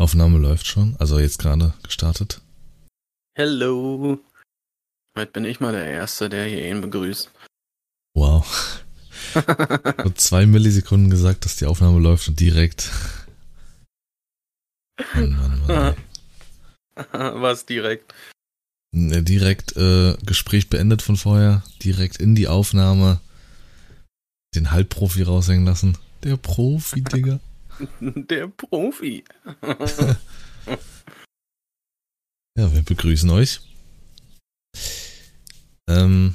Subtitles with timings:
[0.00, 2.40] Aufnahme läuft schon, also jetzt gerade gestartet.
[3.36, 4.18] Hello.
[5.14, 7.30] Heute bin ich mal der Erste, der hier ihn begrüßt.
[8.14, 8.82] Wow.
[9.98, 12.90] Nur zwei Millisekunden gesagt, dass die Aufnahme läuft und direkt.
[15.14, 15.96] Mann, Mann, Mann.
[17.42, 18.14] Was direkt?
[18.92, 23.20] Ne, Direkt äh, Gespräch beendet von vorher, direkt in die Aufnahme,
[24.54, 25.98] den Halbprofi raushängen lassen.
[26.24, 27.38] Der Profi, Digga.
[28.00, 29.24] Der Profi.
[32.58, 33.60] Ja, wir begrüßen euch.
[35.88, 36.34] Ähm,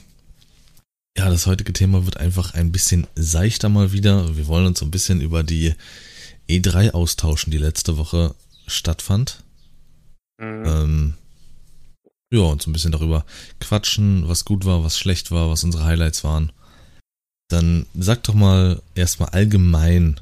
[1.18, 4.36] ja, das heutige Thema wird einfach ein bisschen seichter mal wieder.
[4.36, 5.76] Wir wollen uns so ein bisschen über die
[6.50, 8.36] E3 austauschen, die letzte Woche
[8.68, 9.44] stattfand.
[10.40, 10.64] Mhm.
[10.66, 11.14] Ähm,
[12.34, 13.26] ja, und so ein bisschen darüber
[13.60, 16.52] quatschen, was gut war, was schlecht war, was unsere Highlights waren.
[17.50, 20.20] Dann sag doch mal erstmal allgemein,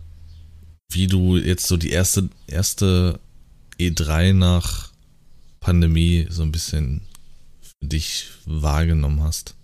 [0.94, 3.20] wie du jetzt so die erste, erste
[3.80, 4.92] E3 nach
[5.60, 7.02] Pandemie so ein bisschen
[7.62, 9.56] für dich wahrgenommen hast.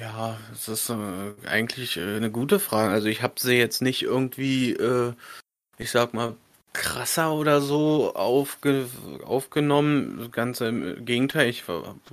[0.00, 2.92] Ja, das ist äh, eigentlich äh, eine gute Frage.
[2.92, 5.14] Also ich habe sie jetzt nicht irgendwie, äh,
[5.78, 6.34] ich sag mal,
[6.72, 8.86] krasser oder so aufge
[9.24, 10.30] aufgenommen.
[10.32, 11.64] Ganz im Gegenteil, ich,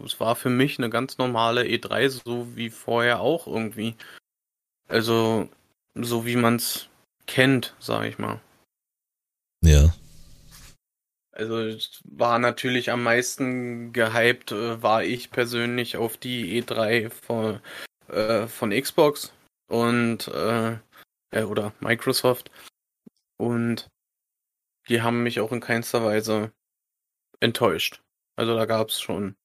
[0.05, 3.95] es war für mich eine ganz normale E3, so wie vorher auch irgendwie.
[4.88, 5.49] Also
[5.95, 6.89] so wie man es
[7.28, 8.39] kennt, sag ich mal.
[9.64, 9.94] Ja.
[11.31, 17.62] Also es war natürlich am meisten gehypt, äh, war ich persönlich auf die E3 von,
[18.09, 19.34] äh, von Xbox
[19.67, 20.78] und äh,
[21.31, 22.52] äh, oder Microsoft.
[23.38, 23.89] Und
[24.89, 26.52] die haben mich auch in keinster Weise
[27.39, 28.02] enttäuscht.
[28.36, 29.36] Also da gab es schon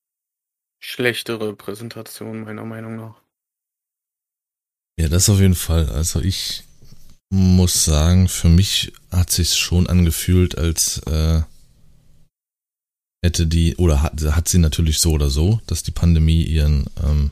[0.80, 3.22] schlechtere Präsentationen, meiner Meinung nach.
[4.98, 5.90] Ja, das auf jeden Fall.
[5.90, 6.64] Also ich
[7.30, 11.42] muss sagen, für mich hat sich's schon angefühlt, als äh,
[13.22, 17.30] hätte die, oder hat, hat sie natürlich so oder so, dass die Pandemie ihren ähm,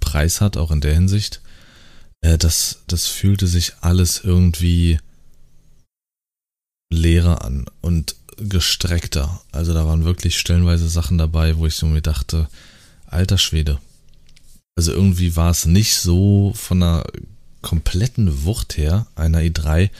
[0.00, 1.40] Preis hat, auch in der Hinsicht.
[2.20, 4.98] Äh, das, das fühlte sich alles irgendwie
[6.90, 9.40] leerer an und gestreckter.
[9.52, 12.48] Also da waren wirklich stellenweise Sachen dabei, wo ich so mir dachte,
[13.06, 13.78] alter Schwede.
[14.76, 17.04] Also irgendwie war es nicht so von einer
[17.62, 19.90] kompletten Wucht her, einer E3,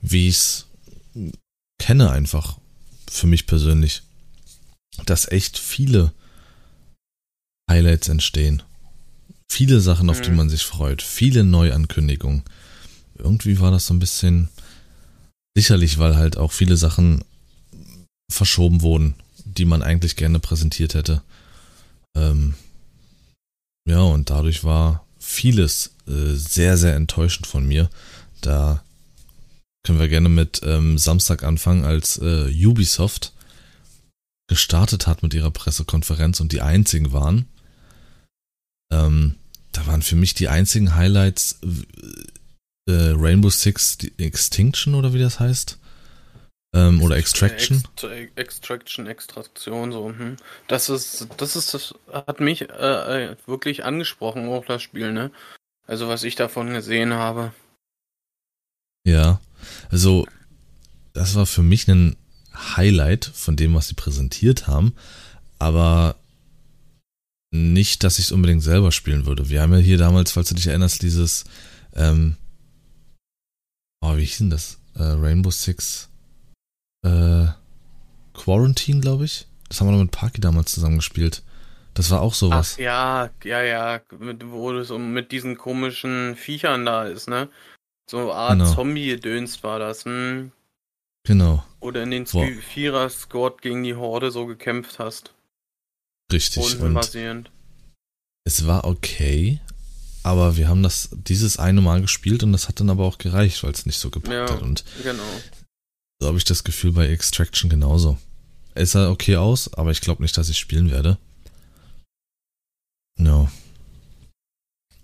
[0.00, 0.66] wie ich es
[1.78, 2.58] kenne einfach,
[3.10, 4.02] für mich persönlich.
[5.06, 6.12] Dass echt viele
[7.70, 8.62] Highlights entstehen.
[9.50, 10.36] Viele Sachen, auf die Mhm.
[10.36, 11.02] man sich freut.
[11.02, 12.42] Viele Neuankündigungen.
[13.18, 14.48] Irgendwie war das so ein bisschen
[15.56, 17.22] sicherlich, weil halt auch viele Sachen
[18.32, 19.14] verschoben wurden,
[19.44, 21.22] die man eigentlich gerne präsentiert hätte.
[22.16, 22.54] Ähm,
[23.86, 27.90] ja, und dadurch war vieles äh, sehr, sehr enttäuschend von mir.
[28.40, 28.82] Da
[29.84, 33.32] können wir gerne mit ähm, Samstag anfangen, als äh, Ubisoft
[34.48, 37.46] gestartet hat mit ihrer Pressekonferenz und die einzigen waren.
[38.92, 39.36] Ähm,
[39.72, 41.58] da waren für mich die einzigen Highlights
[42.86, 45.78] äh, Rainbow Six Extinction oder wie das heißt.
[46.74, 47.76] Ähm, oder Extraction.
[47.76, 48.04] Ext
[48.36, 50.08] Extraction, Extraktion, so.
[50.08, 50.36] Hm.
[50.66, 55.30] Das ist, das ist, das hat mich äh, äh, wirklich angesprochen, auch das Spiel, ne?
[55.86, 57.52] Also was ich davon gesehen habe.
[59.06, 59.40] Ja,
[59.90, 60.26] also
[61.12, 62.16] das war für mich ein
[62.76, 64.94] Highlight von dem, was sie präsentiert haben,
[65.60, 66.16] aber
[67.52, 69.48] nicht, dass ich es unbedingt selber spielen würde.
[69.48, 71.44] Wir haben ja hier damals, falls du dich erinnerst, dieses,
[71.94, 72.36] ähm,
[74.00, 74.80] oh, wie hieß denn das?
[74.96, 76.08] Äh, Rainbow Six
[77.04, 77.46] äh,
[78.34, 79.46] Quarantine, glaube ich.
[79.68, 81.42] Das haben wir noch mit Parky damals zusammen gespielt.
[81.94, 82.74] Das war auch sowas.
[82.74, 87.48] Ach ja, ja, ja, mit, wo das so mit diesen komischen Viechern da ist, ne?
[88.10, 88.74] So eine Art Genau.
[88.74, 90.50] Zombie-Gedöns war das, hm?
[91.26, 92.46] Genau, Oder in den Boah.
[92.46, 95.32] Vierer-Squad gegen die Horde so gekämpft hast.
[96.32, 96.78] richtig.
[96.80, 97.48] Und
[98.46, 99.60] es war okay,
[100.22, 103.62] aber wir haben das dieses eine Mal gespielt und das hat dann aber auch gereicht,
[103.62, 104.54] weil es nicht so gepackt Ja.
[104.56, 104.62] hat.
[104.62, 105.22] Und Genau.
[106.24, 108.16] So habe ich das Gefühl bei Extraction genauso.
[108.74, 111.18] Es sah okay aus, aber ich glaube nicht, dass ich spielen werde.
[113.18, 113.52] Ja.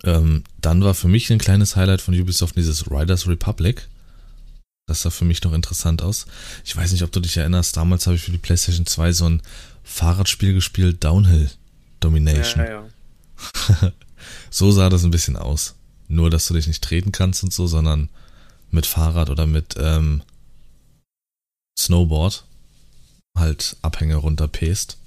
[0.03, 3.87] Ähm, dann war für mich ein kleines Highlight von Ubisoft dieses Riders Republic.
[4.87, 6.25] Das sah für mich noch interessant aus.
[6.65, 9.29] Ich weiß nicht, ob du dich erinnerst, damals habe ich für die PlayStation 2 so
[9.29, 9.43] ein
[9.85, 11.51] Fahrradspiel gespielt, Downhill
[12.01, 12.65] Domination.
[12.65, 12.71] Ja,
[13.83, 13.93] ja.
[14.51, 15.75] So sah das ein bisschen aus.
[16.09, 18.09] Nur, dass du dich nicht treten kannst und so, sondern
[18.71, 20.23] mit Fahrrad oder mit ähm,
[21.81, 22.45] Snowboard
[23.37, 24.99] halt Abhänge runterpest.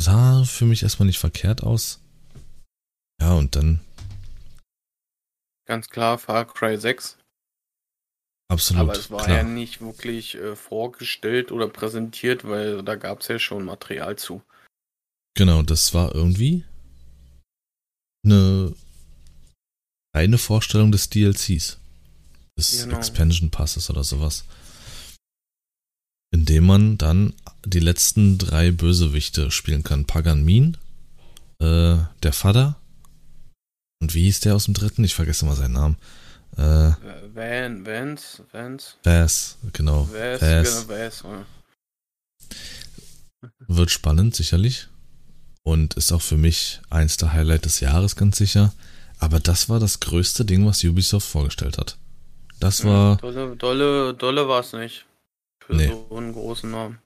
[0.00, 2.00] Sah für mich erstmal nicht verkehrt aus.
[3.20, 3.80] Ja, und dann,
[5.66, 7.18] Ganz klar, Far Cry 6.
[8.50, 8.82] Absolut.
[8.82, 9.38] Aber es war klar.
[9.38, 14.40] ja nicht wirklich äh, vorgestellt oder präsentiert, weil da gab es ja schon Material zu.
[15.36, 16.64] Genau, das war irgendwie
[18.24, 18.74] eine
[20.16, 21.78] reine Vorstellung des DLCs.
[22.58, 22.96] Des Genau.
[22.96, 24.44] Expansion Passes oder sowas.
[26.48, 27.34] Indem man dann
[27.66, 30.06] die letzten drei Bösewichte spielen kann.
[30.06, 30.78] Pagan Min,
[31.58, 32.76] äh, der Vater.
[34.00, 35.04] Und wie hieß der aus dem dritten?
[35.04, 35.98] Ich vergesse mal seinen Namen.
[36.56, 36.92] Äh,
[37.34, 40.08] Van, Vance, Vance, Vaz, genau.
[40.10, 40.86] Vaz, Vaz.
[40.86, 41.22] genau, Vaz.
[41.22, 41.44] ja.
[43.66, 44.88] Wird spannend, sicherlich.
[45.64, 48.72] Und ist auch für mich eins der Highlight des Jahres, ganz sicher.
[49.18, 51.98] Aber das war das größte Ding, was Ubisoft vorgestellt hat.
[52.58, 55.04] Das war, Dolle, dolle, dolle war es nicht.
[55.68, 55.88] Für Nee.
[55.88, 56.98] so einen großen Namen.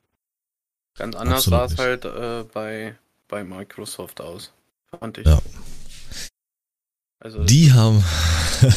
[0.96, 4.52] Ganz anders sah es halt äh, bei, bei Microsoft aus.
[5.00, 5.26] Fand ich.
[5.26, 5.42] Ja.
[7.18, 8.04] Also, die haben,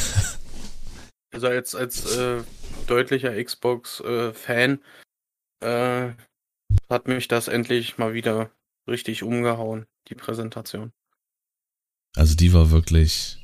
[1.31, 2.41] also als, als äh,
[2.87, 4.79] deutlicher Xbox-Fan
[5.61, 6.09] äh,
[6.89, 8.49] hat mich das endlich mal wieder
[8.87, 10.91] richtig umgehauen, die Präsentation.
[12.15, 13.37] also die war wirklich,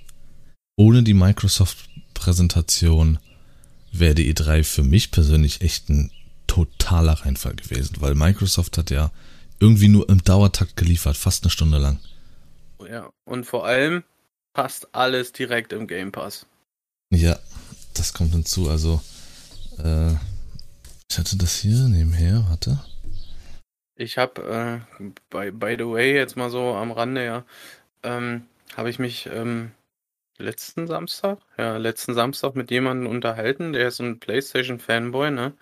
[0.75, 3.19] ohne die Microsoft-Präsentation
[3.91, 6.11] wäre die E3 für mich persönlich echt ein
[6.51, 9.09] totaler Reinfall gewesen, weil Microsoft hat ja
[9.62, 12.00] irgendwie nur im Dauertakt geliefert, fast eine Stunde lang.
[12.86, 14.03] Ja, und vor allem
[14.51, 16.45] passt alles direkt im Game Pass.
[17.09, 17.39] Ja,
[17.94, 18.69] das kommt hinzu.
[18.69, 19.01] Also,
[19.77, 20.12] äh,
[21.09, 22.83] ich hatte das hier nebenher, warte.
[23.95, 27.45] Ich habe, äh, by, by the way, jetzt mal so am Rande, ja,
[28.03, 28.45] ähm,
[28.75, 29.71] habe ich mich ähm,
[30.38, 35.53] letzten Samstag, ja, letzten Samstag mit jemandem unterhalten, der ist ein PlayStation-Fanboy, ne?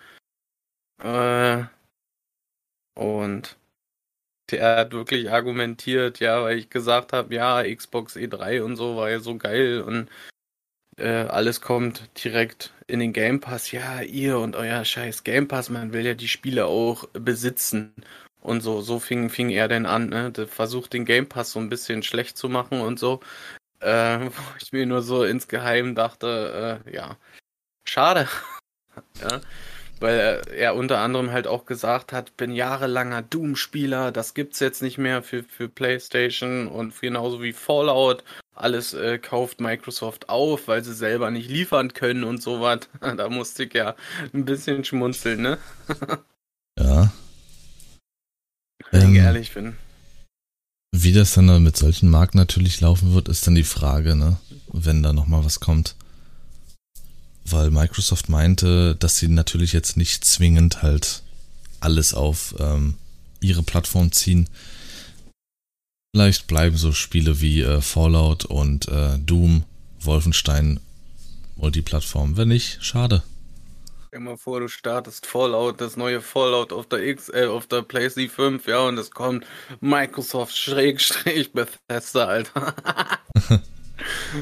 [1.02, 1.64] Äh,
[2.94, 3.56] und
[4.50, 9.10] der hat wirklich argumentiert, ja, weil ich gesagt habe, ja, Xbox E3 und so war
[9.10, 10.08] ja so geil und
[10.98, 13.72] äh, alles kommt direkt in den Game Pass.
[13.72, 17.94] Ja, ihr und euer scheiß Game Pass, man will ja die Spiele auch besitzen.
[18.42, 20.32] Und so, so fing, fing er denn an, ne?
[20.32, 23.20] Der versucht den Game Pass so ein bisschen schlecht zu machen und so.
[23.80, 27.16] Äh, wo ich mir nur so insgeheim dachte, äh, ja,
[27.84, 28.28] schade.
[29.22, 29.40] ja.
[30.00, 34.82] Weil er, er unter anderem halt auch gesagt hat, bin jahrelanger Doom-Spieler, das gibt's jetzt
[34.82, 38.24] nicht mehr für, für PlayStation und genauso wie Fallout.
[38.54, 42.80] Alles äh, kauft Microsoft auf, weil sie selber nicht liefern können und sowas.
[43.00, 43.94] Da musste ich ja
[44.32, 45.58] ein bisschen schmunzeln, ne?
[46.78, 47.12] Ja.
[48.90, 49.76] Wenn Ähm, ich ehrlich bin.
[50.92, 54.38] Wie das dann mit solchen Marken natürlich laufen wird, ist dann die Frage, ne?
[54.72, 55.94] Wenn da nochmal was kommt.
[57.50, 61.22] Weil Microsoft meinte, dass sie natürlich jetzt nicht zwingend halt
[61.80, 62.94] alles auf ähm,
[63.40, 64.48] ihre Plattform ziehen.
[66.14, 69.64] Vielleicht bleiben so Spiele wie äh, Fallout und äh, Doom,
[70.00, 70.80] Wolfenstein
[71.56, 72.36] Multiplattform.
[72.36, 73.22] Wenn nicht, schade.
[74.08, 77.82] Stell mal vor, du startest Fallout, das neue Fallout auf der X, äh, auf der
[77.82, 79.46] PlayStation 5, ja, und es kommt
[79.80, 82.74] Microsoft Schrägstrich Bethesda, Alter.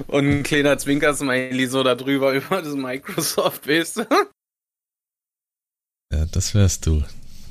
[0.07, 4.07] und ein kleiner Zwinker-Smiley so da drüber über das Microsoft, weißt du?
[6.13, 7.03] Ja, das wärst du,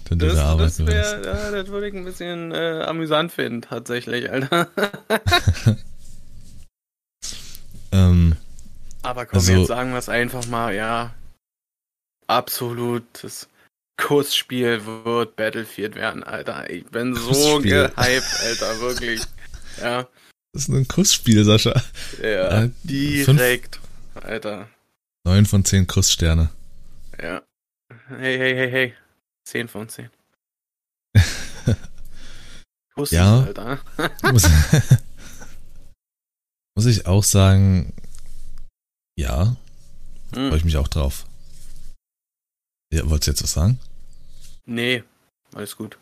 [0.09, 1.25] wenn du Das, da das arbeiten würdest.
[1.25, 4.67] ja, das würde ich ein bisschen äh, amüsant finden, tatsächlich, Alter.
[7.91, 8.35] Ähm,
[9.01, 11.13] Aber komm, Also- jetzt sagen wir es einfach mal, ja.
[12.27, 13.47] Absolutes
[13.95, 16.69] Kussspiel wird Battlefield werden, Alter.
[16.69, 17.89] Ich bin so Kussspiel.
[17.95, 17.95] gehypt,
[18.41, 19.21] Alter, wirklich.
[19.81, 20.07] Ja,
[20.57, 21.83] das ist ein Kussspiel, Sascha.
[22.21, 23.79] ja, Äh, direkt,
[24.15, 24.67] Alter.
[25.23, 26.49] Neun von zehn Kusssterne.
[27.21, 27.43] Ja.
[28.07, 28.93] Hey, hey, hey, hey.
[29.45, 30.09] 10 von 10.
[32.95, 33.43] Kussis, Ja.
[33.43, 33.79] Alter.
[34.31, 34.43] muss,
[36.75, 37.93] muss ich auch sagen,
[39.15, 39.55] ja,
[40.33, 40.57] freue Hm.
[40.57, 41.25] ich mich auch drauf.
[42.91, 43.79] Ja, wolltest du jetzt was sagen?
[44.65, 45.03] Nee,
[45.53, 45.97] alles gut.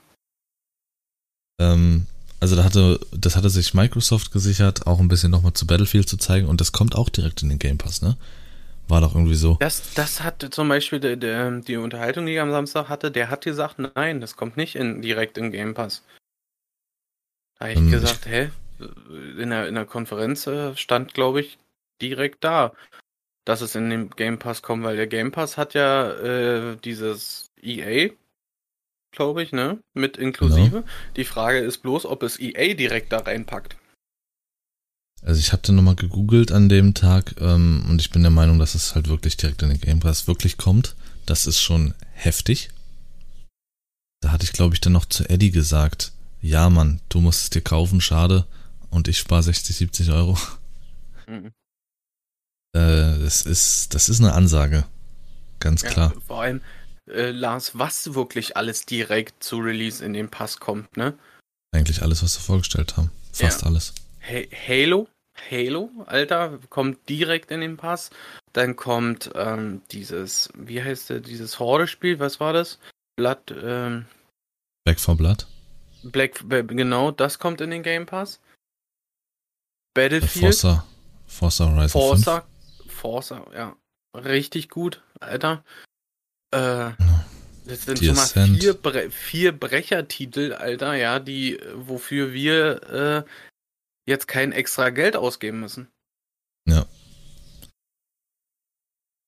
[1.59, 2.07] Ähm,
[2.39, 6.17] also da hatte, das hatte sich Microsoft gesichert, auch ein bisschen nochmal zu Battlefield zu
[6.17, 8.17] zeigen und das kommt auch direkt in den Game Pass, ne?
[8.87, 9.59] War doch irgendwie so.
[9.59, 13.29] Das, das hat zum Beispiel der, der, die Unterhaltung, die ich am Samstag hatte, der
[13.29, 16.03] hat gesagt, nein, das kommt nicht in, direkt in Game Pass.
[17.57, 18.51] Da habe ich Hm, gesagt, hä?
[19.37, 21.57] In der, in der Konferenz äh, stand, glaube ich,
[22.01, 22.73] direkt da,
[23.45, 27.51] dass es in den Game Pass kommt, weil der Game Pass hat ja äh, dieses
[27.61, 28.11] EA,
[29.15, 29.79] glaube ich, ne?
[29.93, 30.83] Mit inklusive.
[31.15, 33.77] Die Frage ist bloß, ob es EA direkt da reinpackt.
[35.21, 38.75] Also ich hatte nochmal gegoogelt an dem Tag ähm, und ich bin der Meinung, dass
[38.75, 40.95] es halt wirklich direkt in den Game Pass wirklich kommt.
[41.25, 42.69] Das ist schon heftig.
[44.21, 47.49] Da hatte ich, glaube ich, dann noch zu Eddie gesagt, ja Mann, du musst es
[47.49, 48.45] dir kaufen, schade.
[48.91, 50.37] Und ich spare 60, 70 Euro.
[51.27, 51.51] Mhm.
[52.73, 54.85] Äh, das ist, das ist eine Ansage.
[55.59, 56.11] ganz klar.
[56.13, 56.61] Ja, vor allem,
[57.07, 61.17] äh, Lars, was wirklich alles direkt zu Release in den Pass kommt, ne?
[61.71, 63.11] Eigentlich alles, was sie vorgestellt haben.
[63.31, 63.67] Fast Ja.
[63.67, 63.93] alles.
[64.21, 65.07] Ha Halo,
[65.51, 68.09] Halo, Alter, kommt direkt in den Pass.
[68.53, 72.79] Dann kommt ähm, dieses, wie heißt der, dieses Horde-Spiel, was war das?
[73.17, 74.05] Blood, ähm,
[74.85, 75.45] Back for Blood.
[76.03, 78.39] Black, genau, das kommt in den Game Pass.
[79.95, 80.85] Battlefield, Forza,
[81.25, 82.23] Forza Horizon 5.
[82.23, 82.47] Forza,
[82.87, 83.75] Forza, ja,
[84.13, 85.63] richtig gut, Alter.
[86.55, 86.91] Äh,
[87.65, 93.29] das sind schon mal vier, Bre vier Brechertitel, Alter, ja, die, wofür wir äh,
[94.07, 95.89] jetzt kein extra Geld ausgeben müssen.
[96.67, 96.85] Ja.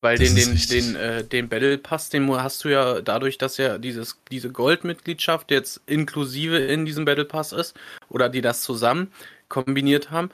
[0.00, 0.84] Weil Das den, den, richtig.
[0.84, 5.50] den, äh, den Battle Pass, den hast du ja dadurch, dass ja dieses, diese Goldmitgliedschaft
[5.50, 7.76] jetzt inklusive in diesem Battle Pass ist,
[8.08, 9.12] oder die das zusammen
[9.48, 10.30] kombiniert haben,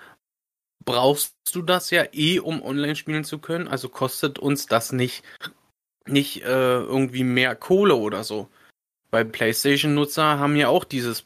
[0.84, 3.66] brauchst du das ja eh, um online spielen zu können.
[3.66, 5.24] Also kostet uns das nicht,
[6.06, 8.48] nicht äh, irgendwie mehr Kohle oder so.
[9.10, 11.24] Weil PlayStation-Nutzer haben ja auch dieses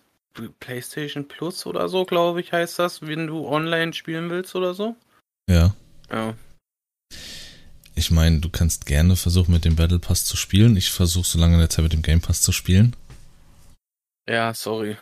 [0.61, 4.95] PlayStation Plus oder so, glaube ich, heißt das, wenn du online spielen willst oder so.
[5.49, 5.75] Ja.
[6.11, 6.35] Ja.
[7.95, 10.77] Ich meine, du kannst gerne versuchen, mit dem Battle Pass zu spielen.
[10.77, 12.95] Ich versuche so lange in der Zeit mit dem Game Pass zu spielen.
[14.29, 14.97] Ja, sorry.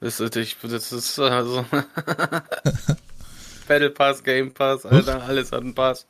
[0.00, 1.64] Das ist, ich, das ist also.
[3.68, 6.06] Battle Pass, Game Pass, Alter, alles hat einen Pass.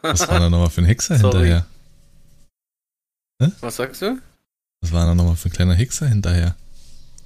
[0.00, 1.38] Was war da nochmal für ein Hexer Sorry.
[1.38, 1.66] hinterher?
[3.60, 4.20] Was sagst du?
[4.80, 6.56] Was war da nochmal für ein kleiner Hexer hinterher?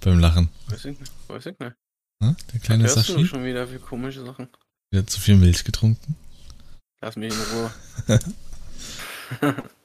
[0.00, 0.48] Beim Lachen.
[0.68, 1.12] Weiß ich nicht.
[1.28, 1.74] Weiß ich nicht.
[2.20, 2.36] Ne?
[2.52, 3.26] Der kleine Was hörst du Sashi?
[3.26, 4.48] schon wieder für komische Sachen?
[4.90, 6.16] Wieder zu viel Milch getrunken.
[7.00, 8.20] Lass mich in Ruhe.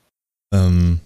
[0.54, 1.00] Ähm,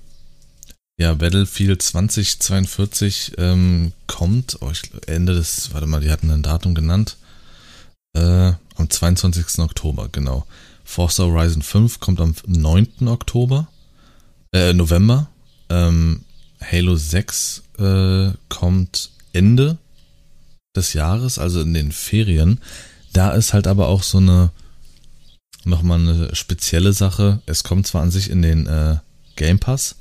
[0.99, 6.75] ja, Battlefield 2042 ähm, kommt, oh, ich, Ende des, warte mal, die hatten ein Datum
[6.75, 7.17] genannt.
[8.13, 9.59] Äh, am 22.
[9.59, 10.45] Oktober, genau.
[10.83, 13.07] Forza Horizon 5 kommt am 9.
[13.07, 13.67] Oktober,
[14.57, 15.29] äh, November.
[15.69, 16.23] Ähm,
[16.59, 19.77] Halo 6 äh, kommt Ende
[20.75, 22.59] des Jahres, also in den Ferien.
[23.13, 24.51] Da ist halt aber auch so eine
[25.63, 27.41] nochmal eine spezielle Sache.
[27.45, 28.97] Es kommt zwar an sich in den äh,
[29.35, 29.97] Game Pass,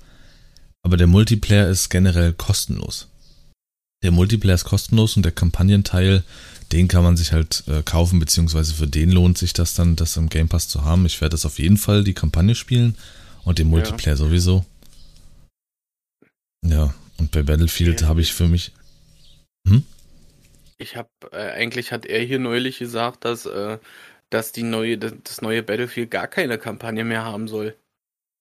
[0.83, 3.09] aber der Multiplayer ist generell kostenlos.
[4.03, 6.23] Der Multiplayer ist kostenlos und der Kampagnenteil,
[6.73, 10.17] den kann man sich halt äh, kaufen, beziehungsweise für den lohnt sich das dann, das
[10.17, 11.05] im Game Pass zu haben.
[11.05, 12.97] Ich werde das auf jeden Fall die Kampagne spielen
[13.47, 14.67] und den Multiplayer sowieso.
[16.65, 18.09] Ja, und bei Battlefield Ja.
[18.09, 18.73] habe ich für mich.
[20.79, 23.79] Ich habe äh, eigentlich hat er hier neulich gesagt, dass äh,
[24.29, 27.75] dass die neue das, das neue Battlefield gar keine Kampagne mehr haben soll.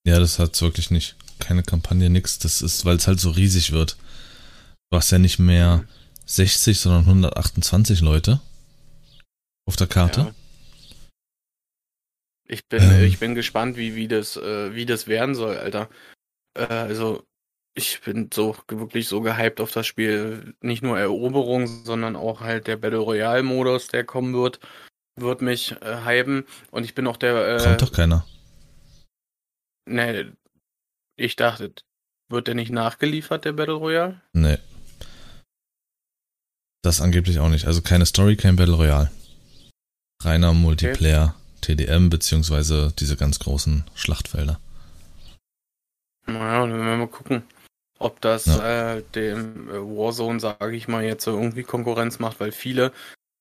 [0.06, 1.16] Ja, das hat's wirklich nicht.
[1.40, 2.38] Keine Kampagne, nix.
[2.40, 3.96] Das ist, weil es halt so riesig wird.
[4.92, 5.86] Du hast ja nicht mehr
[6.26, 8.42] 60, sondern 128 Leute
[9.66, 10.22] auf der Karte.
[10.22, 10.34] Ja.
[12.48, 13.04] Ich bin Ähm.
[13.04, 15.90] ich bin gespannt, wie wie das äh, wie das werden soll, Alter.
[16.54, 17.26] Äh, also
[17.74, 20.56] ich bin so wirklich so gehypt auf das Spiel.
[20.62, 24.60] Nicht nur Eroberung, sondern auch halt der Battle Royale Modus, der kommen wird,
[25.20, 26.46] wird mich äh, hypen.
[26.72, 27.58] Und ich bin auch der.
[27.58, 28.26] Äh, Kommt doch keiner.
[29.88, 30.26] Nee,
[31.18, 31.74] ich dachte,
[32.30, 34.22] wird der nicht nachgeliefert, der Battle Royale?
[34.34, 34.58] Nee.
[36.82, 37.66] Das angeblich auch nicht.
[37.66, 39.12] Also keine Story, kein Battle Royale.
[40.24, 44.60] Reiner Multiplayer, TDM, beziehungsweise diese ganz großen Schlachtfelder.
[46.28, 47.44] Naja, dann werden wir mal gucken,
[48.00, 52.92] ob das äh, dem äh, Warzone, sage ich mal, jetzt irgendwie Konkurrenz macht, weil viele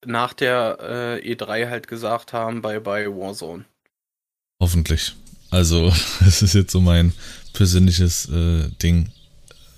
[0.05, 3.65] nach der äh, E3 halt gesagt haben, bye bye Warzone.
[4.61, 5.15] Hoffentlich.
[5.51, 5.87] Also,
[6.25, 7.13] es ist jetzt so mein
[7.53, 9.09] persönliches äh, Ding.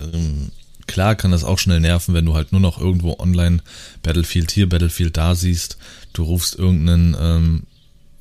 [0.02, 0.52] Ähm,
[0.86, 3.62] klar kann das auch schnell nerven, wenn du halt nur noch irgendwo online
[4.04, 5.78] Battlefield hier, Battlefield da siehst.
[6.14, 7.64] Du rufst irgendeinen ähm,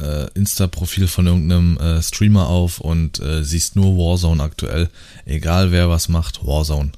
[0.00, 4.90] äh, Insta-Profil von irgendeinem äh, Streamer auf und äh, siehst nur Warzone aktuell.
[5.24, 6.92] Egal wer was macht, Warzone.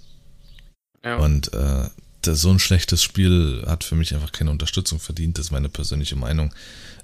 [1.05, 1.89] Ja, Und äh,
[2.23, 5.69] das, so ein schlechtes Spiel hat für mich einfach keine Unterstützung verdient, das ist meine
[5.69, 6.53] persönliche Meinung.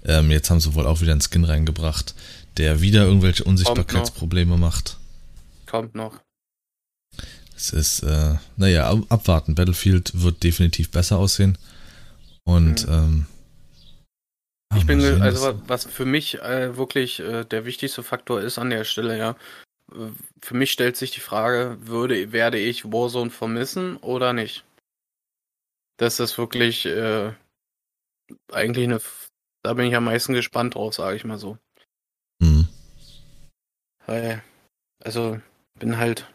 [0.05, 2.15] Ähm, jetzt haben sie wohl auch wieder einen Skin reingebracht,
[2.57, 4.99] der wieder irgendwelche Unsichtbarkeitsprobleme macht.
[5.67, 6.21] kommt noch.
[7.57, 9.55] Es ist, äh, naja, ab- abwarten.
[9.55, 11.57] Battlefield wird definitiv besser aussehen.
[12.45, 12.93] Und Mhm.
[12.93, 13.27] ähm,
[14.77, 18.59] Ich bin, also was- wa- was für mich äh, wirklich äh, der wichtigste Faktor ist
[18.59, 19.31] an der Stelle, ja.
[19.93, 20.11] äh,
[20.43, 24.65] Für mich stellt sich die Frage, würde, werde ich Warzone vermissen oder nicht?
[25.97, 27.33] Das ist wirklich äh,
[28.53, 29.01] eigentlich eine,
[29.63, 31.57] da bin ich am meisten gespannt drauf, sage ich mal so.
[32.41, 32.69] Mhm.
[34.07, 34.43] Weil,
[35.03, 35.41] also,
[35.79, 36.27] bin halt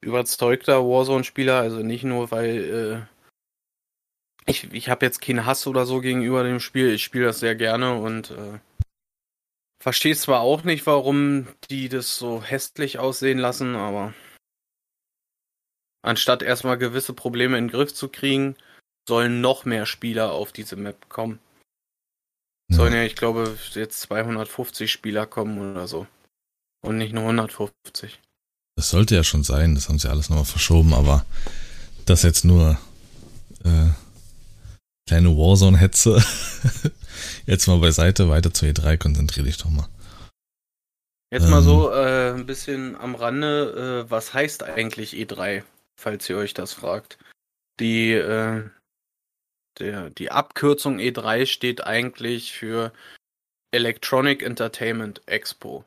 [0.00, 2.56] überzeugter Warzone-Spieler, also nicht nur, weil
[3.02, 3.17] äh,
[4.48, 6.90] ich, ich habe jetzt keinen Hass oder so gegenüber dem Spiel.
[6.92, 8.58] Ich spiele das sehr gerne und äh,
[9.80, 14.14] verstehe zwar auch nicht, warum die das so hässlich aussehen lassen, aber
[16.02, 18.56] anstatt erstmal gewisse Probleme in den Griff zu kriegen,
[19.08, 21.38] sollen noch mehr Spieler auf diese Map kommen.
[22.70, 26.06] Sollen ja, ich glaube, jetzt 250 Spieler kommen oder so.
[26.82, 28.20] Und nicht nur 150.
[28.76, 31.24] Das sollte ja schon sein, das haben sie alles nochmal verschoben, aber
[32.04, 32.78] das jetzt nur
[33.64, 33.88] äh,
[35.08, 36.22] kleine Warzone-Hetze.
[37.46, 39.88] jetzt mal beiseite, weiter zur E3, konzentriere dich doch mal.
[41.30, 42.06] Jetzt mal so Ähm.
[42.06, 45.62] äh, ein bisschen am Rande, äh, was heißt eigentlich E3,
[45.98, 47.18] falls ihr euch das fragt.
[47.80, 48.68] Die, äh,
[49.78, 52.92] der, die Abkürzung E3 steht eigentlich für
[53.72, 55.84] Electronic Entertainment Expo.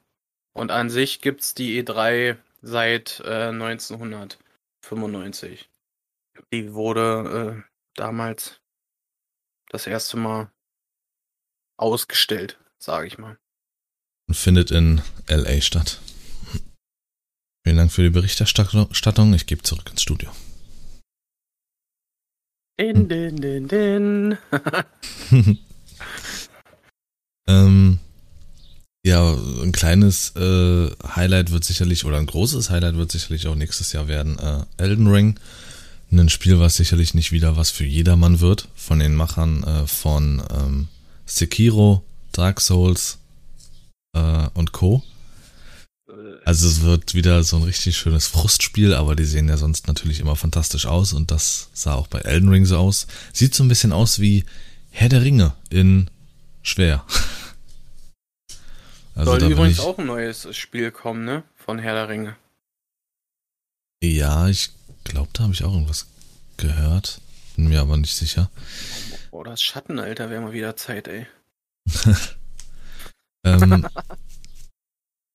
[0.53, 5.69] Und an sich gibt's die E3 seit äh, 1995.
[6.53, 7.61] Die wurde äh,
[7.95, 8.60] damals
[9.71, 10.51] das erste Mal
[11.77, 13.37] ausgestellt, sage ich mal.
[14.27, 15.99] Und findet in LA statt.
[17.63, 19.33] Vielen Dank für die Berichterstattung.
[19.33, 20.31] Ich gebe zurück ins Studio.
[22.79, 24.37] Din, din, din, din.
[27.47, 27.99] ähm,
[29.05, 33.93] ja, ein kleines äh, Highlight wird sicherlich, oder ein großes Highlight wird sicherlich auch nächstes
[33.93, 34.39] Jahr werden.
[34.39, 35.39] Äh, Elden Ring.
[36.11, 38.67] Ein Spiel, was sicherlich nicht wieder was für jedermann wird.
[38.75, 40.87] Von den Machern äh, von ähm,
[41.25, 42.03] Sekiro,
[42.33, 43.17] Dark Souls
[44.13, 45.03] äh, und Co.
[46.43, 50.19] Also es wird wieder so ein richtig schönes Frustspiel, aber die sehen ja sonst natürlich
[50.19, 53.07] immer fantastisch aus und das sah auch bei Elden Ring so aus.
[53.31, 54.43] Sieht so ein bisschen aus wie
[54.89, 56.09] Herr der Ringe in
[56.61, 57.05] schwer.
[59.13, 61.43] Also Soll übrigens ich, auch ein neues Spiel kommen, ne?
[61.57, 62.37] Von Herr der Ringe.
[64.01, 64.71] Ja, ich
[65.03, 66.07] glaube, da habe ich auch irgendwas
[66.57, 67.21] gehört.
[67.55, 68.49] Bin mir aber nicht sicher.
[69.31, 71.27] Boah, das Schattenalter wäre mal wieder Zeit, ey.
[73.43, 73.87] Ähm,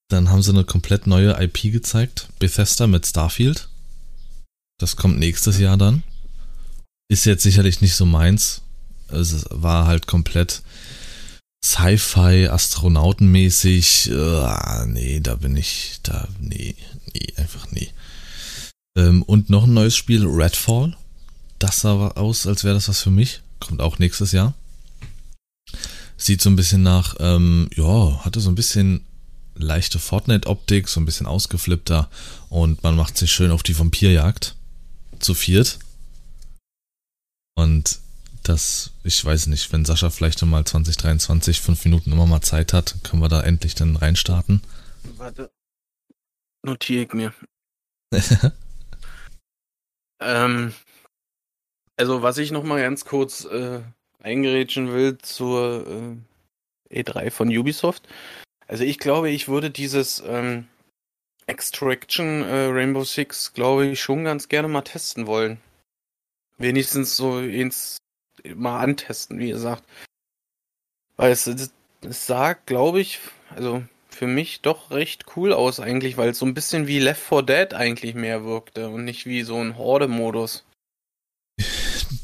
[0.09, 2.29] dann haben sie eine komplett neue IP gezeigt.
[2.39, 3.69] Bethesda mit Starfield.
[4.79, 6.05] Das kommt nächstes Jahr dann.
[7.09, 8.63] Ist jetzt sicherlich nicht so meins.
[9.09, 10.63] Es war halt komplett
[11.65, 14.11] Sci-Fi, Astronautenmäßig.
[14.11, 16.77] Äh, nee, da bin ich, da, nee,
[17.13, 17.91] nee, einfach nee.
[18.97, 20.97] Ähm, und noch ein neues Spiel, Redfall.
[21.59, 23.43] Das sah aus, als wäre das was für mich.
[23.61, 24.55] Kommt auch nächstes Jahr.
[26.17, 29.05] Sieht so ein bisschen nach, ähm, ja, hatte so ein bisschen
[29.55, 32.11] leichte Fortnite-Optik, so ein bisschen ausgeflippter
[32.49, 34.55] und man macht sich schön auf die Vampirjagd.
[35.19, 35.79] Zu viert.
[37.55, 38.01] Und
[38.43, 42.97] das, ich weiß nicht, wenn Sascha vielleicht mal 2023 fünf Minuten immer mal Zeit hat,
[43.03, 44.63] können wir da endlich dann reinstarten.
[45.17, 45.51] Warte.
[46.63, 47.33] Notiere ich mir.
[50.21, 50.75] Ähm,
[51.97, 53.81] also, was ich noch mal ganz kurz äh,
[54.23, 56.19] eingerätschen will zur
[56.91, 58.09] äh, E3 von Ubisoft.
[58.67, 60.69] Also, ich glaube, ich würde dieses ähm,
[61.47, 65.61] Extraction äh, Rainbow Six, glaube ich, schon ganz gerne mal testen wollen.
[66.59, 67.99] Wenigstens so ins
[68.55, 69.85] mal antesten, wie gesagt.
[71.17, 71.71] Weil es, es
[72.27, 73.83] sah, glaube ich, also
[74.17, 77.43] für mich doch recht cool aus eigentlich, weil es so ein bisschen wie Left 4
[77.43, 80.65] Dead eigentlich mehr wirkte und nicht wie so ein Horde-Modus.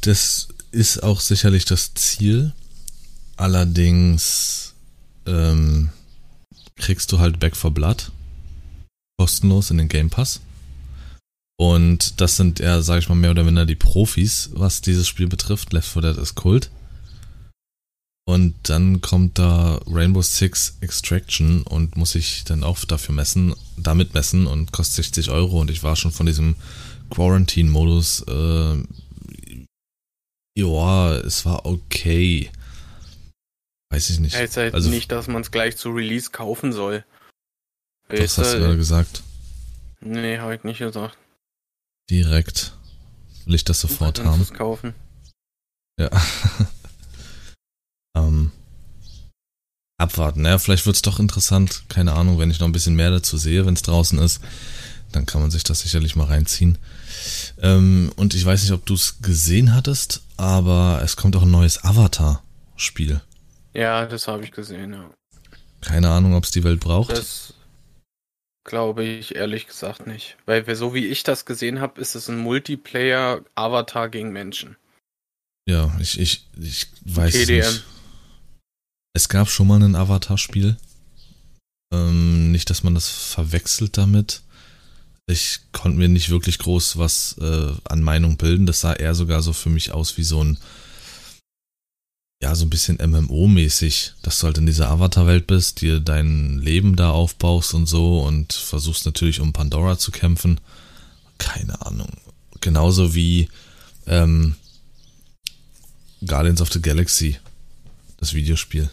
[0.01, 2.53] Das ist auch sicherlich das Ziel.
[3.37, 4.75] Allerdings
[5.27, 5.91] ähm,
[6.77, 8.11] kriegst du halt Back for Blood
[9.19, 10.41] kostenlos in den Game Pass.
[11.57, 15.29] Und das sind eher, sag ich mal, mehr oder minder die Profis, was dieses Spiel
[15.29, 15.73] betrifft.
[15.73, 16.71] Left 4 Dead ist Kult.
[18.25, 24.15] Und dann kommt da Rainbow Six Extraction und muss ich dann auch dafür messen, damit
[24.15, 25.61] messen und kostet 60 Euro.
[25.61, 26.55] Und ich war schon von diesem
[27.11, 28.83] Quarantine-Modus, äh,
[30.57, 32.51] ja, es war okay.
[33.91, 34.37] Weiß ich nicht.
[34.37, 37.05] Heißt halt Also- nicht, dass man es gleich zu Release kaufen soll.
[38.09, 39.23] Das hast du gerade gesagt.
[40.01, 41.17] Nee, habe ich nicht gesagt.
[42.11, 42.77] Direkt
[43.47, 44.47] will ich das sofort haben.
[44.55, 44.95] kaufen.
[45.99, 46.11] Ja.
[48.17, 48.53] ähm,
[49.99, 50.45] abwarten.
[50.45, 51.85] Ja, vielleicht wird's doch interessant.
[51.89, 54.41] Keine Ahnung, wenn ich noch ein bisschen mehr dazu sehe, wenn es draußen ist,
[55.13, 56.79] dann kann man sich das sicherlich mal reinziehen.
[57.61, 61.51] Ähm, und ich weiß nicht, ob du es gesehen hattest, aber es kommt auch ein
[61.51, 63.21] neues Avatar-Spiel.
[63.75, 65.11] Ja, das habe ich gesehen, ja.
[65.81, 67.11] Keine Ahnung, ob es die Welt braucht.
[67.13, 67.55] Das
[68.65, 70.37] glaube ich ehrlich gesagt nicht.
[70.47, 74.77] Weil wir- so wie ich das gesehen habe, ist es ein Multiplayer-Avatar gegen Menschen.
[75.69, 77.67] Ja, ich, ich, ich weiß es TDM.
[77.73, 77.85] nicht.
[79.15, 80.77] Es gab schon mal ein Avatar-Spiel.
[81.93, 84.43] Ähm, nicht, dass man das verwechselt damit.
[85.27, 88.67] Ich konnte mir nicht wirklich groß was äh, an Meinung bilden.
[88.67, 90.59] Das sah eher sogar so für mich aus wie so ein
[92.43, 96.97] ja, so ein bisschen MMO-mäßig, dass du halt in dieser Avatar-Welt bist, dir dein Leben
[96.97, 100.61] da aufbaust und so und versuchst natürlich um Pandora zu kämpfen.
[101.39, 102.11] Keine Ahnung.
[102.61, 103.49] Genauso wie
[104.09, 104.57] ähm,
[106.27, 107.39] Guardians of the Galaxy,
[108.17, 108.91] das Videospiel.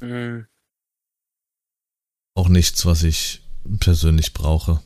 [0.00, 0.46] Mhm.
[2.34, 3.42] Auch nichts, was ich
[3.80, 4.80] persönlich brauche.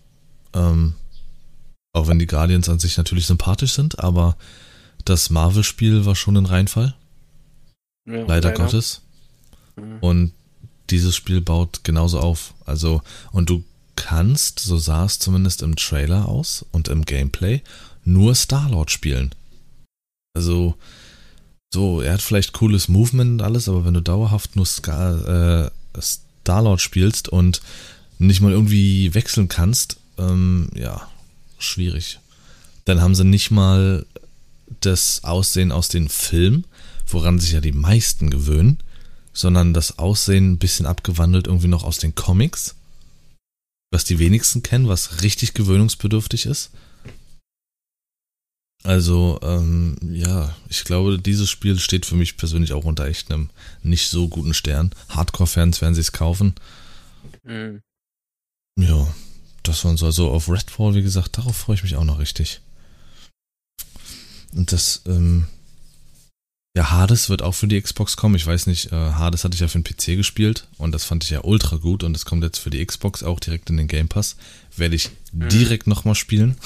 [0.55, 0.94] Ähm,
[1.92, 4.37] auch wenn die Guardians an sich natürlich sympathisch sind, aber
[5.05, 6.94] das Marvel-Spiel war schon ein Reinfall.
[8.07, 9.03] Ja, leider, leider, Gottes.
[9.77, 9.99] Mhm.
[10.01, 10.33] Und
[10.90, 12.55] dieses Spiel baut genauso auf.
[12.66, 13.64] Also, und du
[13.96, 17.62] kannst, so sah es zumindest im Trailer aus und im Gameplay,
[18.05, 19.35] nur Star-Lord spielen.
[20.35, 20.77] Also,
[21.72, 26.00] so, er hat vielleicht cooles Movement und alles, aber wenn du dauerhaft nur Ska, äh,
[26.00, 27.61] Star-Lord spielst und
[28.18, 31.09] nicht mal irgendwie wechseln kannst, ähm, ja,
[31.59, 32.18] schwierig.
[32.85, 34.04] Dann haben sie nicht mal
[34.80, 36.64] das Aussehen aus den Filmen,
[37.06, 38.78] woran sich ja die meisten gewöhnen,
[39.33, 42.74] sondern das Aussehen ein bisschen abgewandelt irgendwie noch aus den Comics,
[43.92, 46.70] was die wenigsten kennen, was richtig gewöhnungsbedürftig ist.
[48.83, 53.51] Also, ähm, ja, ich glaube, dieses Spiel steht für mich persönlich auch unter echt einem
[53.83, 54.90] nicht so guten Stern.
[55.11, 56.55] Hardcore-Fans werden sich kaufen.
[57.45, 57.83] Mhm.
[58.79, 59.12] Ja,
[59.62, 60.07] das waren so.
[60.07, 62.61] Also auf Redfall, wie gesagt, darauf freue ich mich auch noch richtig.
[64.53, 65.47] Und das, ähm,
[66.75, 68.37] ja, Hades wird auch für die Xbox kommen.
[68.37, 71.25] Ich weiß nicht, äh, Hades hatte ich ja für den PC gespielt und das fand
[71.25, 73.88] ich ja ultra gut und das kommt jetzt für die Xbox auch direkt in den
[73.88, 74.37] Game Pass.
[74.77, 75.49] Werde ich mhm.
[75.51, 76.57] direkt nochmal spielen.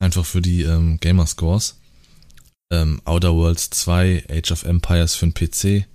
[0.00, 1.78] Einfach für die ähm, Gamer Scores.
[2.70, 5.86] Ähm, Outer Worlds 2, Age of Empires für den PC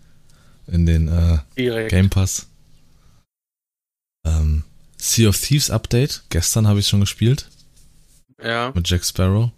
[0.68, 2.48] in den äh, Game Pass.
[4.26, 4.64] Ähm,
[4.98, 6.24] Sea of Thieves Update.
[6.30, 7.50] Gestern habe ich schon gespielt.
[8.42, 8.72] Ja.
[8.74, 9.52] Mit Jack Sparrow.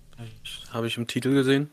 [0.71, 1.69] Habe ich im Titel gesehen.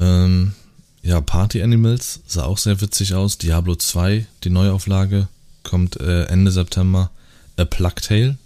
[0.00, 0.54] Ähm,
[1.02, 3.38] ja, Party Animals sah auch sehr witzig aus.
[3.38, 5.28] Diablo 2, die Neuauflage,
[5.62, 7.10] kommt äh, Ende September.
[7.56, 8.38] A Plague Tale.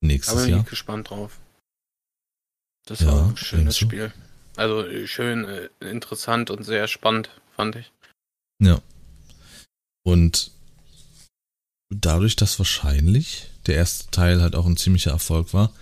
[0.00, 0.46] Nächstes Jahr.
[0.46, 1.38] Da bin ich gespannt drauf.
[2.86, 4.12] Das war ein schönes Spiel.
[4.56, 7.92] Also äh, schön, äh, interessant und sehr spannend, fand ich.
[8.60, 8.80] Ja.
[10.02, 10.50] Und
[11.88, 15.72] dadurch, dass wahrscheinlich der erste Teil halt auch ein ziemlicher Erfolg war,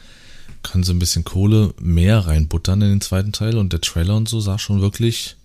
[0.63, 4.29] können sie ein bisschen Kohle mehr reinbuttern in den zweiten Teil und der Trailer und
[4.29, 5.37] so sah schon wirklich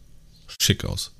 [0.59, 1.11] schick aus.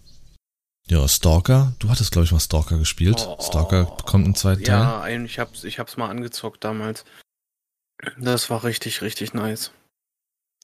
[0.88, 3.26] Ja, Stalker, du hattest glaube ich mal Stalker gespielt.
[3.28, 5.12] Oh, Stalker bekommt einen zweiten ja, Teil.
[5.14, 7.06] Ja, ich hab's, ich hab's mal angezockt damals.
[8.18, 9.72] Das war richtig, richtig nice.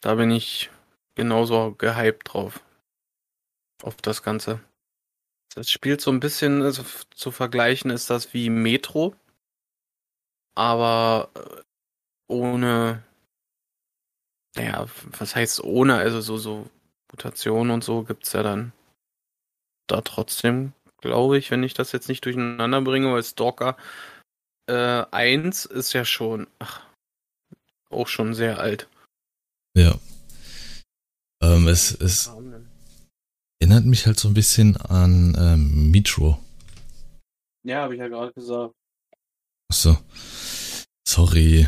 [0.02, 0.70] Da bin ich
[1.16, 2.64] genauso gehypt drauf.
[3.84, 4.60] Auf das Ganze.
[5.56, 6.84] Das spielt so ein bisschen, also
[7.16, 9.16] zu vergleichen ist das wie Metro.
[10.56, 11.62] Aber äh,
[12.28, 13.04] ohne
[14.56, 16.70] naja, was heißt ohne, also so, so
[17.12, 18.74] Mutationen und so gibt's ja dann
[19.88, 23.78] da trotzdem, glaube ich, wenn ich das jetzt nicht durcheinander bringe, weil Stalker
[24.68, 26.86] äh, 1 ist ja schon ach,
[27.90, 28.88] auch schon sehr alt.
[29.76, 29.98] Ja.
[31.42, 32.30] Ähm, es, es
[33.60, 36.44] erinnert mich halt so ein bisschen an ähm, Metro.
[37.64, 38.74] Ja, habe ich ja gerade gesagt.
[39.70, 39.98] Achso.
[41.08, 41.68] Sorry.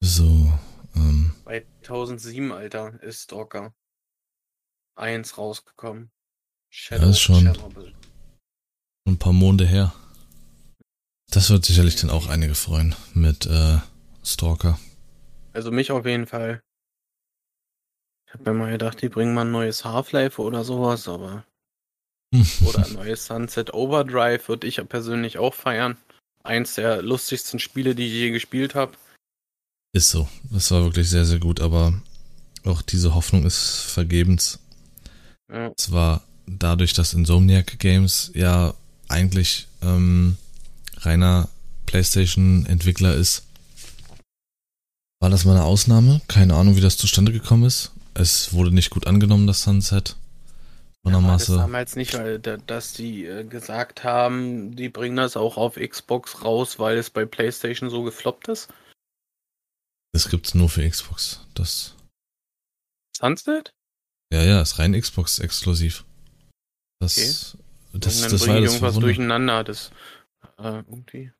[0.00, 0.52] So.
[0.94, 1.34] Ähm,
[1.82, 3.74] 2007, Alter, ist Stalker
[4.96, 6.10] 1 rausgekommen.
[6.70, 7.94] Shadow ja, ist schon Chernobyl.
[9.06, 9.94] ein paar Monde her.
[11.30, 13.78] Das wird sicherlich dann auch einige freuen mit äh,
[14.24, 14.78] Stalker.
[15.52, 16.62] Also mich auf jeden Fall.
[18.26, 21.44] Ich habe mir mal gedacht, die bringen mal ein neues Half-Life oder sowas, aber.
[22.66, 25.96] oder ein neues Sunset Overdrive würde ich ja persönlich auch feiern.
[26.44, 28.92] Eins der lustigsten Spiele, die ich je gespielt habe.
[29.94, 30.28] Ist so.
[30.50, 32.00] Das war wirklich sehr, sehr gut, aber
[32.64, 34.60] auch diese Hoffnung ist vergebens.
[35.50, 35.72] Ja.
[35.76, 38.74] Zwar dadurch, dass Insomniac Games ja
[39.08, 40.36] eigentlich ähm,
[40.98, 41.48] reiner
[41.86, 43.47] PlayStation-Entwickler ist,
[45.20, 46.20] war das mal eine Ausnahme.
[46.28, 47.92] Keine Ahnung, wie das zustande gekommen ist.
[48.14, 50.16] Es wurde nicht gut angenommen, das Sunset.
[51.02, 55.36] Von ja, war das damals nicht, weil dass die äh, gesagt haben, die bringen das
[55.36, 58.68] auch auf Xbox raus, weil es bei PlayStation so gefloppt ist?
[60.12, 61.46] Das gibt's nur für Xbox.
[61.54, 61.94] Das.
[63.16, 63.72] Sunset?
[64.32, 66.04] Ja, ja, ist rein Xbox exklusiv.
[67.00, 68.00] Das, okay.
[68.00, 69.92] das, das, das war das irgendwas durcheinander, das
[70.58, 71.32] äh, irgendwie.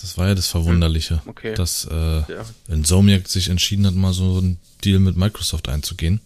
[0.00, 1.54] Das war ja das Verwunderliche, okay.
[1.54, 2.44] dass äh, ja.
[2.68, 6.20] Insomniac sich entschieden hat, mal so einen Deal mit Microsoft einzugehen.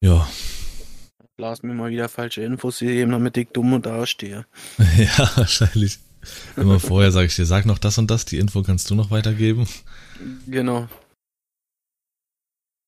[0.00, 0.28] Ja.
[1.36, 4.46] Blas mir mal wieder falsche Infos, die eben damit ich dumm und dastehe.
[4.96, 5.98] ja, wahrscheinlich.
[6.56, 9.10] Immer vorher sage ich dir, sag noch das und das, die Info kannst du noch
[9.10, 9.66] weitergeben.
[10.46, 10.88] Genau.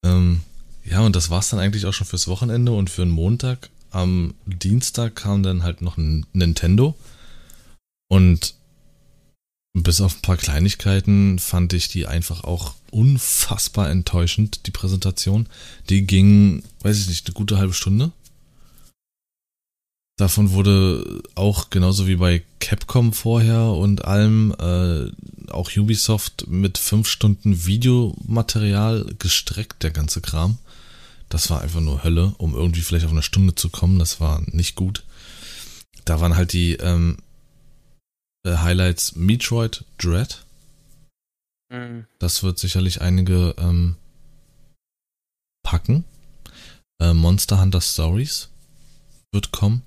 [0.04, 0.42] Ähm,
[0.84, 3.70] Ja, und das war's dann eigentlich auch schon fürs Wochenende und für den Montag.
[3.90, 6.94] Am Dienstag kam dann halt noch ein Nintendo.
[8.08, 8.54] Und
[9.82, 15.48] bis auf ein paar Kleinigkeiten fand ich die einfach auch unfassbar enttäuschend, die Präsentation.
[15.90, 18.10] Die ging, weiß ich nicht, eine gute halbe Stunde.
[20.16, 27.06] Davon wurde auch genauso wie bei Capcom vorher und allem äh, auch Ubisoft mit fünf
[27.06, 30.56] Stunden Videomaterial gestreckt, der ganze Kram.
[31.28, 33.98] Das war einfach nur Hölle, um irgendwie vielleicht auf eine Stunde zu kommen.
[33.98, 35.04] Das war nicht gut.
[36.06, 37.25] Da waren halt die ähm, äh,
[38.54, 40.44] Highlights Metroid Dread.
[41.70, 42.06] Mhm.
[42.18, 43.96] Das wird sicherlich einige ähm,
[45.62, 46.04] packen.
[47.00, 48.50] Äh, Monster Hunter Stories
[49.32, 49.82] wird kommen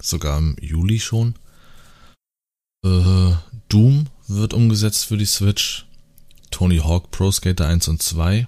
[0.00, 1.34] sogar im Juli schon.
[2.84, 3.32] Äh,
[3.68, 5.86] Doom wird umgesetzt für die Switch.
[6.50, 8.46] Tony Hawk Pro Skater 1 und 2.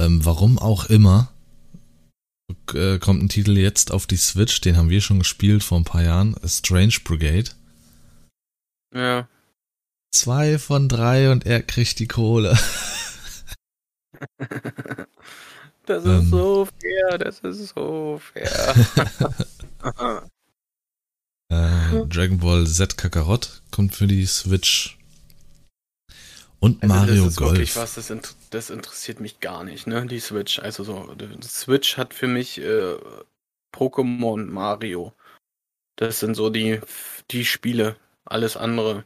[0.00, 1.30] Ähm, warum auch immer
[2.74, 5.84] äh, kommt ein Titel jetzt auf die Switch, den haben wir schon gespielt vor ein
[5.84, 6.36] paar Jahren.
[6.44, 7.50] Strange Brigade.
[8.94, 9.28] Ja.
[10.10, 12.58] Zwei von drei und er kriegt die Kohle.
[15.88, 18.74] Das ist ähm, so fair, das ist so fair.
[21.48, 24.98] äh, Dragon Ball Z Kakarot kommt für die Switch.
[26.60, 27.52] Und also Mario das ist Golf.
[27.52, 30.04] Wirklich was, das, int das, interessiert mich gar nicht, ne?
[30.04, 30.58] Die Switch.
[30.58, 32.96] Also so, die Switch hat für mich äh,
[33.74, 35.14] Pokémon Mario.
[35.96, 36.80] Das sind so die,
[37.30, 37.96] die Spiele.
[38.28, 39.04] Alles andere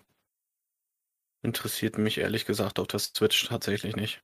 [1.42, 4.20] interessiert mich ehrlich gesagt auf der Switch tatsächlich nicht.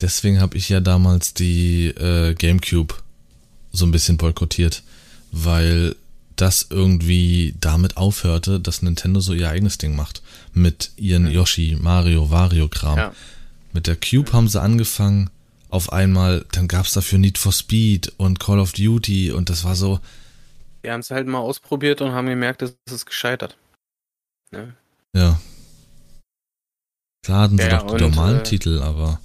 [0.00, 2.94] Deswegen habe ich ja damals die äh, GameCube
[3.72, 4.82] so ein bisschen boykottiert,
[5.32, 5.96] weil
[6.36, 10.22] das irgendwie damit aufhörte, dass Nintendo so ihr eigenes Ding macht.
[10.52, 11.30] Mit ihren mhm.
[11.30, 12.96] Yoshi, Mario, Wario-Kram.
[12.96, 13.14] Ja.
[13.72, 14.32] Mit der Cube mhm.
[14.34, 15.30] haben sie angefangen,
[15.70, 19.74] auf einmal, dann gab's dafür Need for Speed und Call of Duty und das war
[19.74, 20.00] so.
[20.82, 23.56] Wir haben es halt mal ausprobiert und haben gemerkt, dass es gescheitert.
[24.50, 24.74] Ne?
[25.14, 25.40] Ja.
[27.24, 29.20] Klar hatten sie ja, doch die und, normalen äh, Titel, aber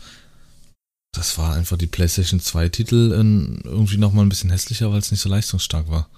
[1.13, 5.11] das war einfach die PlayStation 2 Titel in, irgendwie nochmal ein bisschen hässlicher, weil es
[5.11, 6.09] nicht so leistungsstark war.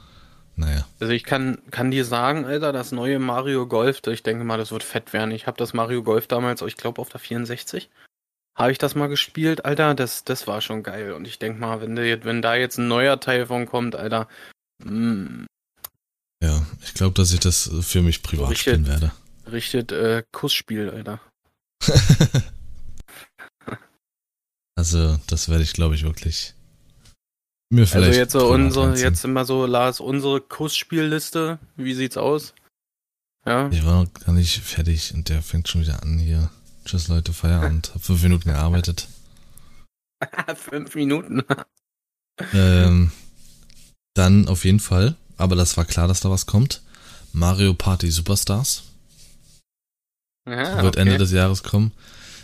[0.55, 0.87] Naja.
[0.99, 4.71] Also ich kann, kann dir sagen, Alter, das neue Mario Golf, ich denke mal, das
[4.71, 5.31] wird fett werden.
[5.31, 7.89] Ich habe das Mario Golf damals, ich glaube auf der 64,
[8.57, 11.11] habe ich das mal gespielt, Alter, das, das war schon geil.
[11.11, 14.29] Und ich denke mal, wenn, der, wenn da jetzt ein neuer Teil von kommt, Alter,
[14.83, 15.45] mh.
[16.43, 19.11] Ja, ich glaube, dass ich das für mich privat richtet, spielen werde.
[19.51, 21.19] Richtet äh, Kussspiel, Alter.
[24.77, 26.53] Also, das werde ich, glaube ich, wirklich
[27.69, 28.09] mir also vielleicht.
[28.09, 31.59] Also jetzt so unsere, jetzt immer so, Lars, unsere Kussspielliste.
[31.75, 32.53] Wie sieht's aus?
[33.45, 33.69] Ja.
[33.69, 36.49] Ich war noch gar nicht fertig und der fängt schon wieder an hier.
[36.83, 37.93] Tschüss Leute, Feierabend.
[37.93, 39.07] Hab fünf Minuten gearbeitet.
[40.55, 41.43] fünf Minuten.
[42.53, 43.11] ähm,
[44.13, 46.81] dann auf jeden Fall, aber das war klar, dass da was kommt.
[47.33, 48.83] Mario Party Superstars.
[50.47, 51.01] Ja, wird okay.
[51.01, 51.91] Ende des Jahres kommen.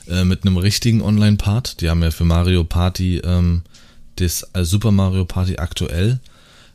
[0.08, 1.82] Äh, mit einem richtigen Online-Part.
[1.82, 3.62] Die haben ja für Mario Party, ähm,
[4.16, 6.20] das äh, Super Mario Party aktuell,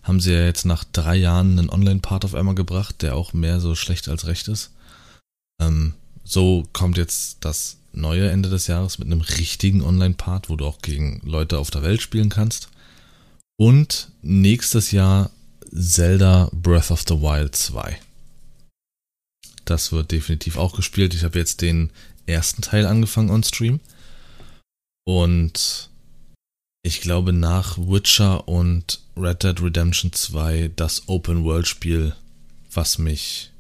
[0.02, 3.61] haben sie ja jetzt nach drei Jahren einen Online-Part auf einmal gebracht, der auch mehr
[3.61, 4.70] so schlecht als recht ist.
[5.61, 10.64] Ähm, so kommt jetzt das neue Ende des Jahres mit einem richtigen Online-Part, wo du
[10.64, 12.68] auch gegen Leute auf der Welt spielen kannst.
[13.59, 15.31] Und nächstes Jahr
[15.72, 17.98] Zelda Breath of the Wild 2.
[19.64, 21.14] Das wird definitiv auch gespielt.
[21.14, 21.90] Ich habe jetzt den
[22.26, 23.81] ersten Teil angefangen on Stream.
[25.05, 25.90] Und
[26.83, 32.14] ich glaube nach Witcher und Red Dead Redemption 2 das Open World Spiel,
[32.72, 33.50] was mich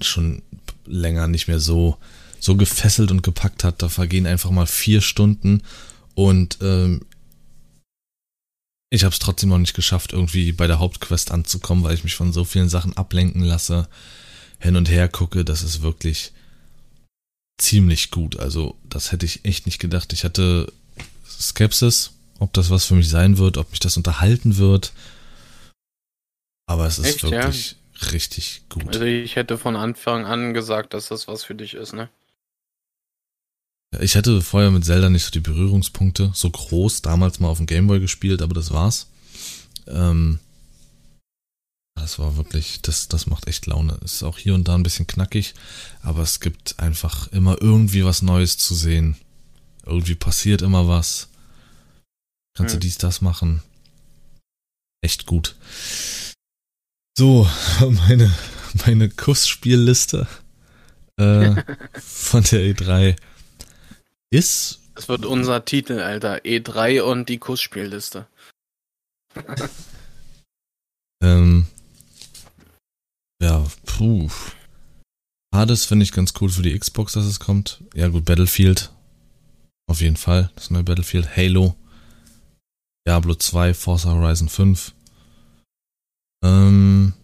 [0.00, 0.42] schon
[0.86, 1.98] länger nicht mehr so
[2.40, 3.82] so gefesselt und gepackt hat.
[3.82, 5.62] Da vergehen einfach mal vier Stunden
[6.14, 7.02] und ähm,
[8.90, 12.16] ich habe es trotzdem noch nicht geschafft, irgendwie bei der Hauptquest anzukommen, weil ich mich
[12.16, 13.88] von so vielen Sachen ablenken lasse,
[14.58, 15.44] hin und her gucke.
[15.44, 16.32] Das ist wirklich
[17.56, 18.38] ziemlich gut.
[18.38, 20.12] Also das hätte ich echt nicht gedacht.
[20.12, 20.72] Ich hatte
[21.28, 24.92] Skepsis, ob das was für mich sein wird, ob mich das unterhalten wird.
[26.66, 28.08] Aber es ist echt, wirklich ja?
[28.08, 28.88] richtig gut.
[28.88, 32.08] Also ich hätte von Anfang an gesagt, dass das was für dich ist, ne?
[33.98, 36.30] Ich hatte vorher mit Zelda nicht so die Berührungspunkte.
[36.34, 39.08] So groß, damals mal auf dem Gameboy gespielt, aber das war's.
[39.88, 40.38] Ähm,
[41.96, 43.98] das war wirklich, das, das macht echt Laune.
[44.04, 45.54] Ist auch hier und da ein bisschen knackig,
[46.02, 49.16] aber es gibt einfach immer irgendwie was Neues zu sehen.
[49.84, 51.28] Irgendwie passiert immer was.
[52.56, 52.80] Kannst hm.
[52.80, 53.62] du dies, das machen.
[55.02, 55.56] Echt gut.
[57.18, 57.48] So,
[57.80, 58.32] meine,
[58.86, 60.28] meine Kussspielliste
[61.16, 61.54] äh,
[62.00, 63.16] von der E3
[64.30, 66.44] ist Das wird unser Titel, Alter.
[66.44, 68.26] E3 und die Kussspielliste.
[71.22, 71.66] ähm,
[73.42, 74.28] ja, puh.
[75.54, 77.82] Hades finde ich ganz cool für die Xbox, dass es kommt.
[77.94, 78.92] Ja gut, Battlefield.
[79.88, 81.36] Auf jeden Fall, das neue Battlefield.
[81.36, 81.74] Halo.
[83.06, 84.94] Diablo 2, Forza Horizon 5.
[86.44, 87.14] Ähm,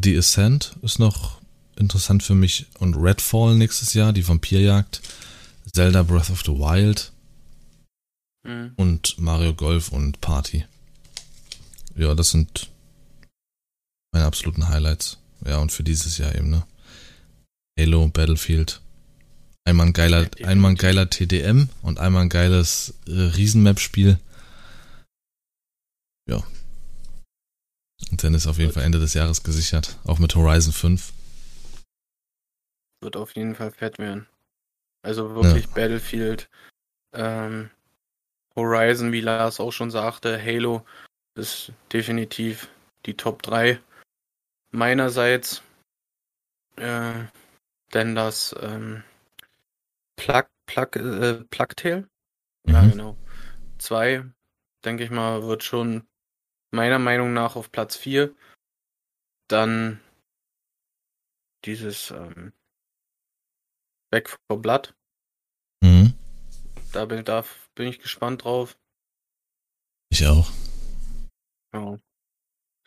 [0.00, 1.40] The Ascent ist noch
[1.76, 2.66] interessant für mich.
[2.78, 5.00] Und Redfall nächstes Jahr, die Vampirjagd.
[5.72, 7.12] Zelda Breath of the Wild.
[8.46, 8.72] Mhm.
[8.76, 10.66] Und Mario Golf und Party.
[11.96, 12.70] Ja, das sind
[14.12, 15.18] meine absoluten Highlights.
[15.44, 16.66] Ja, und für dieses Jahr eben, ne?
[17.78, 18.80] Halo, Battlefield.
[19.66, 24.18] Einmal ein geiler, einmal ein geiler TDM und einmal ein geiles äh, Riesenmap-Spiel.
[26.28, 26.42] Ja.
[28.10, 29.98] Und dann ist auf jeden Fall Ende des Jahres gesichert.
[30.04, 31.12] Auch mit Horizon 5.
[33.00, 34.26] Wird auf jeden Fall fett werden.
[35.04, 35.70] Also wirklich ja.
[35.74, 36.48] Battlefield,
[37.12, 37.70] ähm,
[38.56, 40.84] Horizon, wie Lars auch schon sagte, Halo
[41.34, 42.68] ist definitiv
[43.04, 43.78] die Top 3
[44.70, 45.62] meinerseits.
[46.76, 47.24] Äh,
[47.92, 49.04] denn das ähm,
[50.16, 52.08] Plug, Plug, äh, Plugtail,
[52.64, 52.72] mhm.
[52.72, 53.16] ja genau,
[53.78, 54.24] 2,
[54.84, 56.06] denke ich mal, wird schon
[56.70, 58.34] meiner Meinung nach auf Platz 4.
[59.48, 60.00] Dann
[61.64, 62.52] dieses ähm,
[64.14, 64.94] Back for Blood.
[65.82, 66.14] Mhm.
[66.92, 68.78] Da bin, da bin ich gespannt drauf.
[70.08, 70.52] Ich auch.
[71.74, 71.98] Ja.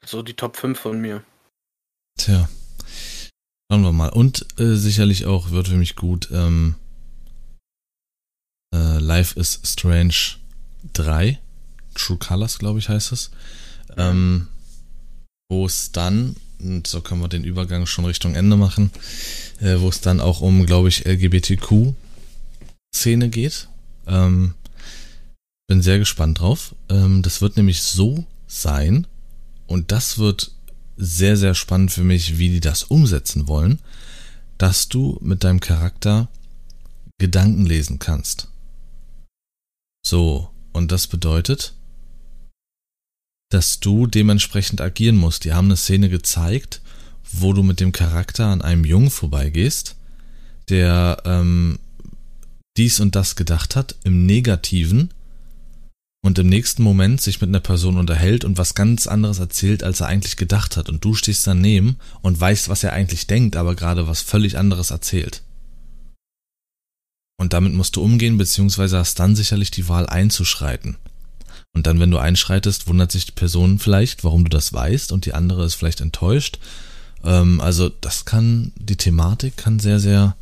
[0.06, 1.26] So die Top 5 von mir.
[2.18, 2.48] Tja.
[3.70, 4.08] Schauen wir mal.
[4.08, 6.76] Und äh, sicherlich auch wird für mich gut ähm,
[8.74, 10.38] äh, Life is Strange
[10.94, 11.42] 3.
[11.94, 13.32] True Colors, glaube ich, heißt es.
[13.98, 14.48] Ähm,
[15.50, 18.92] wo es dann, und so können wir den Übergang schon Richtung Ende machen,
[19.62, 21.96] äh, wo es dann auch um, glaube ich, LGBTQ-Szene
[23.30, 23.70] geht.
[24.08, 24.54] Ähm,
[25.68, 26.76] bin sehr gespannt drauf.
[26.90, 29.08] Ähm, das wird nämlich so sein,
[29.68, 30.52] und das wird
[30.96, 33.80] sehr, sehr spannend für mich, wie die das umsetzen wollen,
[34.58, 36.30] dass du mit deinem Charakter
[37.20, 38.48] Gedanken lesen kannst.
[40.06, 41.74] So, und das bedeutet,
[43.50, 45.44] dass du dementsprechend agieren musst.
[45.44, 46.82] Die haben eine Szene gezeigt,
[47.32, 49.96] wo du mit dem Charakter an einem Jungen vorbeigehst,
[50.70, 51.80] der ähm,
[52.78, 55.12] dies und das gedacht hat, im Negativen,
[56.28, 60.02] und im nächsten Moment sich mit einer Person unterhält und was ganz anderes erzählt, als
[60.02, 60.90] er eigentlich gedacht hat.
[60.90, 64.92] Und du stehst daneben und weißt, was er eigentlich denkt, aber gerade was völlig anderes
[64.92, 65.42] erzählt.
[67.40, 70.98] Und damit musst du umgehen, beziehungsweise hast dann sicherlich die Wahl einzuschreiten.
[71.74, 75.26] Und dann, wenn du einschreitest, wundert sich die Person vielleicht, warum du das weißt und
[75.26, 76.60] die andere ist vielleicht enttäuscht.
[77.24, 80.36] Ähm, also das kann, die Thematik kann sehr, sehr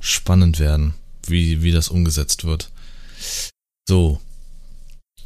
[0.00, 0.94] spannend werden,
[1.26, 2.70] wie, wie das umgesetzt wird.
[3.88, 4.20] So,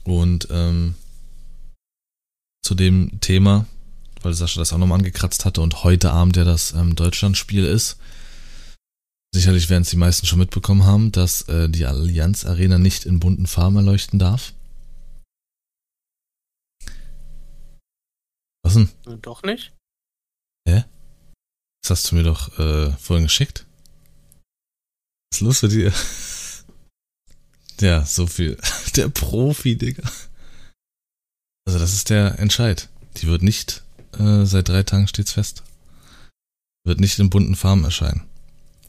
[0.04, 0.94] und ähm,
[2.62, 3.66] zu dem Thema,
[4.22, 7.98] weil Sascha das auch nochmal angekratzt hatte und heute Abend ja das ähm, Deutschlandspiel ist,
[9.34, 13.20] sicherlich werden es die meisten schon mitbekommen haben, dass äh, die Allianz Arena nicht in
[13.20, 14.52] bunten Farben erleuchten darf.
[18.62, 18.90] Was denn?
[19.22, 19.72] Doch nicht?
[20.68, 20.84] Hä?
[21.82, 23.66] Das hast du mir doch äh, vorhin geschickt.
[25.30, 25.92] Was ist los mit dir?
[27.80, 28.58] Ja, so viel.
[28.96, 30.02] Der Profi, Digga.
[31.66, 32.88] Also das ist der Entscheid.
[33.16, 33.82] Die wird nicht,
[34.18, 35.62] äh, seit drei Tagen steht's fest.
[36.84, 38.28] Wird nicht in bunten Farben erscheinen.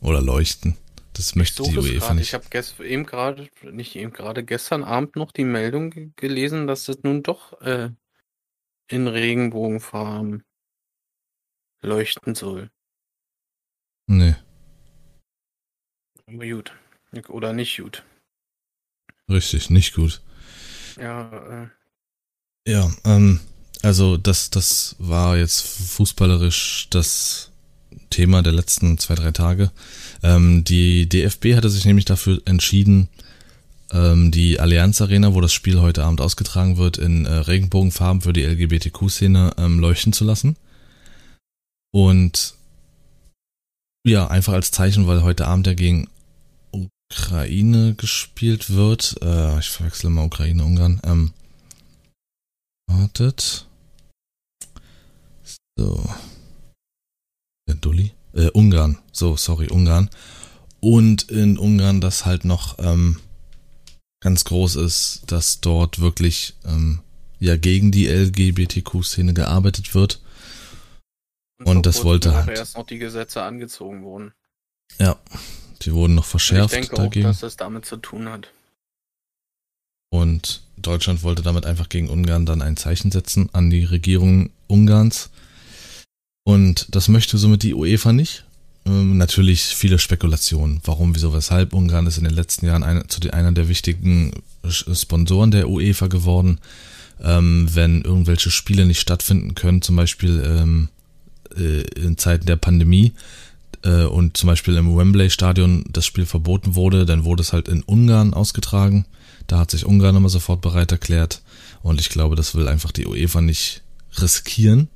[0.02, 0.78] Oder leuchten.
[1.14, 2.28] Das möchte die UEFA nicht.
[2.28, 7.04] Ich habe eben gerade, nicht eben gerade gestern Abend noch die Meldung gelesen, dass es
[7.04, 7.92] nun doch äh,
[8.88, 10.44] in Regenbogenfarben
[11.82, 12.70] leuchten soll.
[14.08, 14.36] Nee.
[16.28, 16.72] Aber gut.
[17.30, 18.04] Oder nicht gut.
[19.30, 20.22] Richtig, nicht gut.
[21.00, 21.68] Ja, äh.
[22.72, 23.40] Ja, ähm,
[23.82, 27.52] also das, das war jetzt fußballerisch das
[28.10, 29.72] Thema der letzten zwei, drei Tage.
[30.22, 33.10] Ähm, die DFB hatte sich nämlich dafür entschieden,
[33.92, 38.34] ähm, die Allianz Arena, wo das Spiel heute Abend ausgetragen wird, in äh, Regenbogenfarben für
[38.34, 40.56] die LGBTQ-Szene ähm, leuchten zu lassen.
[41.94, 42.56] Und
[44.06, 46.10] ja, einfach als Zeichen, weil heute Abend ja gegen
[46.72, 49.18] Ukraine gespielt wird.
[49.22, 51.02] Äh, ich verwechsel mal Ukraine, Ungarn.
[51.04, 51.34] Ähm,
[52.88, 53.68] wartet.
[55.78, 56.10] So.
[57.68, 58.14] Der Dulli?
[58.34, 58.98] Äh, Ungarn.
[59.12, 60.10] So, sorry, Ungarn.
[60.80, 63.20] Und in Ungarn das halt noch ähm,
[64.22, 67.02] ganz groß ist, dass dort wirklich ähm,
[67.40, 70.22] ja gegen die LGBTQ-Szene gearbeitet wird.
[71.66, 72.58] Und, das wollte halt.
[72.58, 74.34] erst noch die Gesetze angezogen wurden.
[75.00, 75.18] Ja,
[75.82, 77.26] Die wurden noch verschärft ich denke dagegen.
[77.26, 78.50] auch, dass das damit zu tun hat.
[80.10, 85.30] Und Deutschland wollte damit einfach gegen Ungarn dann ein Zeichen setzen an die Regierung Ungarns.
[86.44, 88.44] Und das möchte somit die UEFA nicht.
[88.86, 90.82] Ähm, natürlich viele Spekulationen.
[90.84, 91.74] Warum, wieso, weshalb.
[91.74, 94.34] Ungarn ist in den letzten Jahren eine, zu den, einer der wichtigen
[94.68, 96.60] Sponsoren der UEFA geworden.
[97.24, 100.90] Ähm, wenn irgendwelche Spiele nicht stattfinden können, zum Beispiel ähm,
[101.58, 103.14] äh, in Zeiten der Pandemie
[103.84, 107.84] äh, und zum Beispiel im Wembley-Stadion das Spiel verboten wurde, dann wurde es halt in
[107.84, 109.06] Ungarn ausgetragen.
[109.48, 111.42] Da hat sich Ungarn immer sofort bereit erklärt.
[111.82, 113.82] Und ich glaube, das will einfach die UEFA nicht
[114.20, 114.88] riskieren,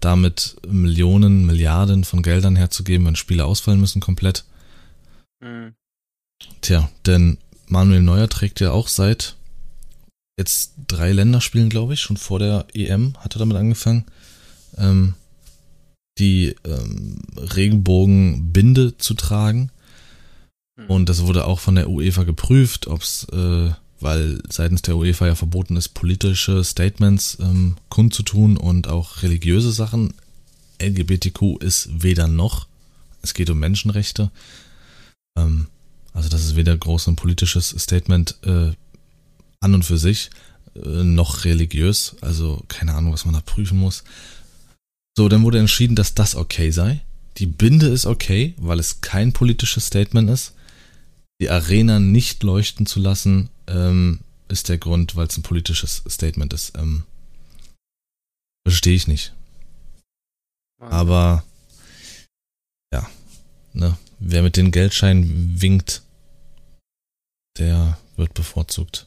[0.00, 4.44] damit Millionen, Milliarden von Geldern herzugeben, wenn Spiele ausfallen müssen komplett.
[5.40, 5.74] Mhm.
[6.60, 9.36] Tja, denn Manuel Neuer trägt ja auch seit
[10.38, 14.06] jetzt drei Länderspielen, glaube ich, schon vor der EM hat er damit angefangen,
[14.76, 15.14] ähm,
[16.18, 19.70] die ähm, Regenbogenbinde zu tragen.
[20.76, 20.86] Mhm.
[20.86, 25.28] Und das wurde auch von der UEFA geprüft, ob es, äh, weil seitens der UEFA
[25.28, 30.14] ja verboten ist, politische Statements ähm, kundzutun und auch religiöse Sachen.
[30.80, 32.66] LGBTQ ist weder noch.
[33.22, 34.30] Es geht um Menschenrechte.
[35.36, 35.68] Ähm,
[36.12, 38.72] also das ist weder groß ein politisches Statement äh,
[39.60, 40.30] an und für sich,
[40.74, 42.16] äh, noch religiös.
[42.20, 44.04] Also keine Ahnung, was man da prüfen muss.
[45.16, 47.00] So, dann wurde entschieden, dass das okay sei.
[47.38, 50.54] Die Binde ist okay, weil es kein politisches Statement ist.
[51.40, 56.52] Die Arena nicht leuchten zu lassen, ähm, ist der Grund, weil es ein politisches Statement
[56.52, 56.76] ist.
[56.76, 57.04] Ähm,
[58.66, 59.34] verstehe ich nicht.
[60.78, 61.44] Aber
[62.92, 63.08] ja,
[63.72, 66.02] ne, wer mit den Geldscheinen winkt,
[67.58, 69.06] der wird bevorzugt.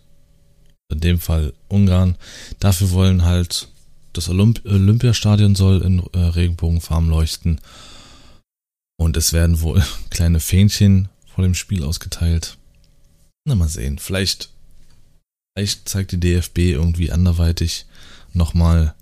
[0.90, 2.16] In dem Fall Ungarn.
[2.60, 3.70] Dafür wollen halt
[4.18, 7.62] das Olymp Olympiastadion soll in äh, Regenbogenfarben leuchten.
[8.98, 12.58] Und es werden wohl kleine Fähnchen vor dem Spiel ausgeteilt.
[13.46, 14.00] Na, mal sehen.
[14.00, 14.50] Vielleicht,
[15.56, 17.86] vielleicht zeigt die DFB irgendwie anderweitig
[18.34, 18.96] nochmal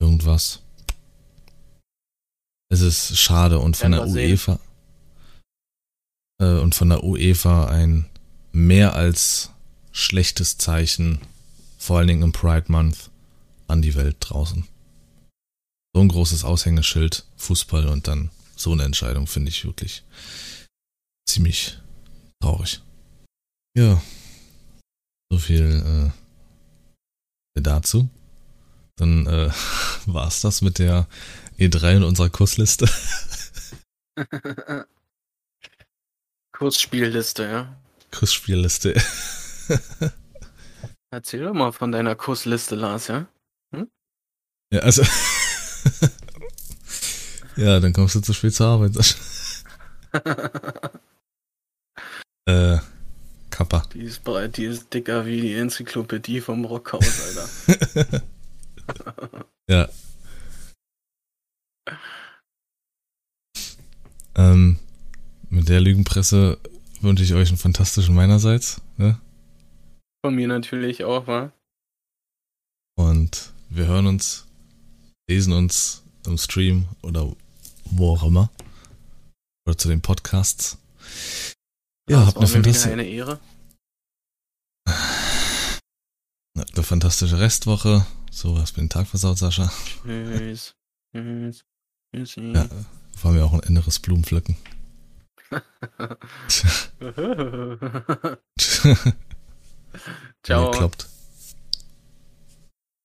[0.00, 0.62] irgendwas.
[2.70, 4.58] Es ist schade und von der UEFA
[6.40, 8.08] äh, und von der UEFA ein
[8.52, 9.50] mehr als
[9.92, 11.20] schlechtes Zeichen
[11.78, 13.10] vor allen Dingen im Pride Month,
[13.68, 14.66] an die Welt draußen.
[15.94, 20.04] So ein großes Aushängeschild, Fußball und dann so eine Entscheidung finde ich wirklich
[21.26, 21.78] ziemlich
[22.42, 22.82] traurig.
[23.76, 24.02] Ja,
[25.30, 26.12] so viel
[27.56, 28.08] äh, dazu.
[28.96, 29.50] Dann äh,
[30.06, 31.06] war es das mit der
[31.58, 32.88] E3 in unserer Kursliste.
[36.52, 37.76] Kursspielliste, ja.
[38.10, 39.00] Kursspielliste.
[41.10, 43.26] Erzähl doch mal von deiner Kursliste, Lars, ja?
[43.74, 43.88] Hm?
[44.72, 45.02] Ja, also.
[47.56, 48.94] ja, dann kommst du zu spät zur Arbeit.
[52.46, 52.76] äh,
[53.48, 53.84] Kappa.
[53.94, 54.20] Die ist,
[54.56, 58.22] die ist dicker wie die Enzyklopädie vom Rockhaus, Alter.
[59.70, 59.88] ja.
[64.34, 64.78] Ähm,
[65.48, 66.58] mit der Lügenpresse
[67.00, 68.82] wünsche ich euch einen fantastischen meinerseits.
[68.98, 69.18] Ne?
[70.24, 71.52] Von mir natürlich auch, wa?
[72.96, 74.48] Und wir hören uns,
[75.28, 77.32] lesen uns im Stream oder
[77.84, 78.50] wo auch immer.
[79.64, 80.78] Oder zu den Podcasts.
[82.10, 82.92] Ja, habt eine fantastische.
[82.92, 83.38] Eine Ehre.
[86.56, 88.04] Eine fantastische Restwoche.
[88.32, 89.70] So, hast du den Tag versaut, Sascha.
[90.02, 90.74] Tschüss.
[91.14, 91.64] Tschüss.
[92.12, 92.34] Tschüss.
[92.36, 92.68] Ja,
[93.22, 94.56] war mir auch ein inneres Blumenpflücken.
[100.42, 100.70] Ciao.
[100.70, 101.06] Geklappt.